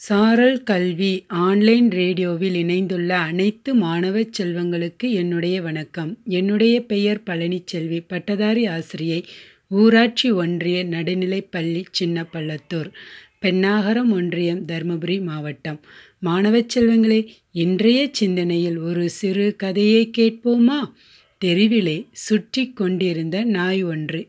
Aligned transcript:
சாரல் 0.00 0.62
கல்வி 0.62 1.24
ஆன்லைன் 1.28 1.90
ரேடியோவில் 1.90 2.54
இணைந்துள்ள 2.54 3.16
அனைத்து 3.16 3.74
மாணவ 3.74 4.20
செல்வங்களுக்கு 4.20 5.06
என்னுடைய 5.12 5.62
வணக்கம். 5.62 6.18
என்னுடைய 6.24 6.74
பெயர் 6.82 7.20
பழனிச்செல்வி. 7.26 7.98
பட்டதாரி 8.06 8.66
ஆசிரியை 8.66 9.24
ஊராட்சி 9.68 10.30
ஒன்றிய 10.30 10.84
நடுநிலைப்பள்ளி 10.84 11.82
சின்னப்பள்ளத்தூர் 12.00 12.90
பெண்ணாகரம் 13.40 14.12
ஒன்றியம் 14.12 14.62
தருமபுரி 14.66 15.22
மாவட்டம். 15.22 15.80
மாணவ 16.20 16.58
செல்வங்களே 16.58 17.20
இன்றைய 17.52 18.08
சிந்தனையில் 18.12 18.78
ஒரு 18.78 19.10
சிறு 19.10 19.54
கதையை 19.56 20.10
கேட்போமா? 20.18 20.80
தெருவிலே 21.38 22.06
சுற்றி 22.26 22.72
கொண்டிருந்த 22.72 23.44
நாய் 23.44 23.82
ஒன்று 23.82 24.26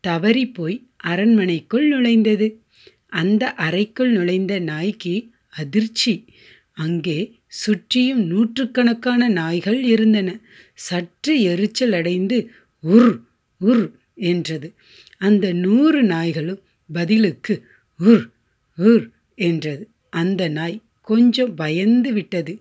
தவறி 0.00 0.46
போய் 0.48 0.78
அரண்மனைக்குள் 0.96 1.88
நுழைந்தது. 1.88 2.48
அந்த 3.10 3.42
அறைக்குள் 3.54 4.10
நுழைந்த 4.10 4.54
நாய்க்கு 4.60 5.14
அதிர்ச்சி. 5.52 6.14
அங்கே 6.76 7.18
சுற்றியும் 7.46 8.22
நூற்றுக்கணக்கான 8.24 9.28
நாய்கள் 9.28 9.80
இருந்தன. 9.84 10.28
சற்று 10.78 11.34
எரிச்சல் 11.42 11.92
அடைந்து 11.92 12.38
உர் 12.84 13.12
உர் 13.60 13.84
என்றது. 14.14 14.68
அந்த 15.18 15.46
நூறு 15.52 16.02
நாய்களும் 16.02 16.62
பதிலுக்கு 16.90 17.54
உர் 18.00 18.24
உர் 18.78 19.04
என்றது. 19.38 19.84
அந்த 20.10 20.42
நாய் 20.48 20.76
கொஞ்சம் 21.00 21.54
பயந்து 21.54 22.12
விட்டது. 22.12 22.54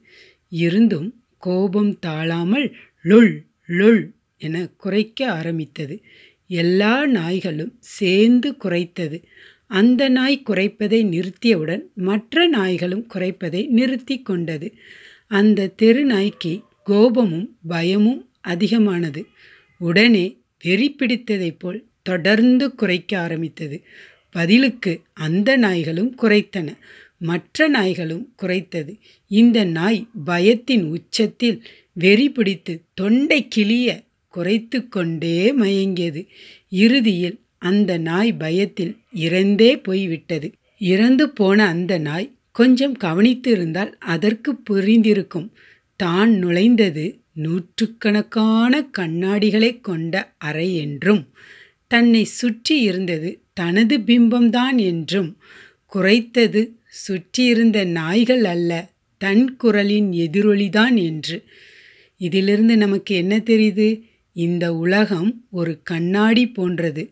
இருந்தும் 0.49 1.09
கோபம் 1.38 1.99
தாழாமல் 1.99 2.68
லொள் 3.05 3.34
லொள் 3.70 4.02
என 4.41 4.55
குறைக்க 4.77 5.20
ஆரம்பித்தது. 5.31 5.95
எல்லா 6.48 7.05
நாய்களும் 7.05 7.73
சேர்ந்து 7.79 8.49
குறைத்தது. 8.63 9.18
அந்த 9.70 10.09
நாய் 10.09 10.44
குறைப்பதை 10.50 11.00
நிறுத்தியவுடன் 11.05 11.82
மற்ற 11.94 12.48
நாய்களும் 12.48 13.08
குறைப்பதை 13.14 13.68
நிறுத்தி 13.68 14.22
கொண்டது. 14.22 14.73
அந்த 15.27 15.68
தெரு 15.68 16.05
நாய்க்கு 16.05 16.62
கோபமும் 16.84 17.57
பயமும் 17.68 18.30
அதிகமானது. 18.41 19.26
உடனே 19.77 20.38
வெறி 20.63 20.96
பிடித்ததைப் 20.96 21.60
போல் 21.60 21.85
தொடர்ந்து 22.02 22.76
குறைக்க 22.76 23.20
ஆரம்பித்தது. 23.20 23.82
பதிலுக்கு 24.30 25.02
அந்த 25.13 25.58
நாய்களும் 25.58 26.15
குறைத்தன. 26.21 26.77
மற்ற 27.18 27.68
நாய்களும் 27.68 28.34
குறைத்தது. 28.41 28.99
இந்த 29.27 29.63
நாய் 29.63 30.08
பயத்தின் 30.26 30.84
உச்சத்தில் 30.84 31.62
வெறி 31.93 32.30
பிடித்து 32.30 32.82
தொண்டை 32.93 33.48
கிளிய 33.48 34.02
குறைத்து 34.27 34.88
கொண்டே 34.88 35.54
மயங்கியது. 35.55 36.27
இறுதியில் 36.70 37.40
அந்த 37.62 37.91
நாய் 37.98 38.32
பயத்தில் 38.34 38.93
இறந்தே 39.20 39.71
போய்விட்டது. 39.84 40.48
இறந்து 40.82 41.26
போன 41.29 41.65
அந்த 41.68 41.93
நாய் 41.99 42.27
கொஞ்சம் 42.52 42.96
கவனித்து 42.98 43.49
இருந்தால் 43.52 43.91
அதற்கு 43.99 44.52
புரிந்திருக்கும். 44.70 45.49
தான் 45.99 46.32
நுழைந்தது 46.43 47.05
நூற்றுக்கணக்கான 47.34 48.74
கண்ணாடிகளை 48.99 49.71
கொண்ட 49.82 50.13
அறை 50.37 50.68
என்றும் 50.76 51.24
தன்னை 51.91 52.24
சுற்றி 52.40 52.76
இருந்தது 52.82 53.30
தனது 53.54 53.96
பிம்பம்தான் 53.99 54.77
என்றும் 54.91 55.30
குறைத்தது 55.91 56.62
சுற்றியிருந்த 57.05 57.80
நாய்கள் 57.90 58.46
அல்ல 58.46 58.71
தன் 59.21 59.55
குரலின் 59.55 60.10
எதிரொலிதான் 60.26 60.96
என்று. 61.04 61.37
இதிலிருந்து 62.21 62.76
நமக்கு 62.77 63.15
என்ன 63.15 63.35
தெரியுது? 63.49 63.87
இந்த 64.35 64.66
உலகம் 64.75 65.30
ஒரு 65.50 65.74
கண்ணாடி 65.84 66.44
போன்றது. 66.47 67.03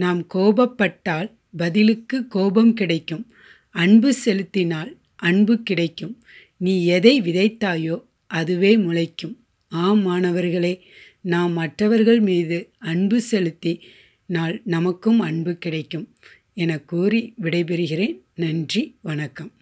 நாம் 0.00 0.20
கோபப்பட்டால் 0.34 1.28
பதிலுக்கு 1.56 2.16
கோபம் 2.26 2.72
கிடைக்கும். 2.74 3.24
அன்பு 3.70 4.10
செலுத்தினால் 4.14 4.92
அன்பு 5.28 5.54
கிடைக்கும். 5.62 6.14
நீ 6.56 6.74
எதை 6.86 7.14
விதைத்தாயோ 7.20 7.96
அதுவே 8.26 8.72
முளைக்கும். 8.76 9.36
ஆம் 9.68 10.02
மாணவர்களே 10.02 10.74
நாம் 11.20 11.52
மற்றவர்கள் 11.52 12.20
மீது 12.20 12.58
அன்பு 12.78 13.20
செலுத்தி 13.20 13.74
நாள் 14.26 14.56
நமக்கும் 14.64 15.20
அன்பு 15.20 15.52
கிடைக்கும். 15.54 16.06
என 16.54 16.78
கூறி 16.78 17.20
விடைபெறுகிறேன். 17.42 18.14
நன்றி 18.34 18.82
வணக்கம். 19.00 19.52